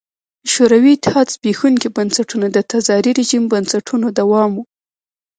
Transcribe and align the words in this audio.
شوروي 0.51 0.93
اتحاد 0.95 1.27
زبېښونکي 1.35 1.87
بنسټونه 1.97 2.47
د 2.51 2.57
تزاري 2.71 3.11
رژیم 3.19 3.43
بنسټونو 3.53 4.07
دوام 4.19 4.51
و. 4.55 4.59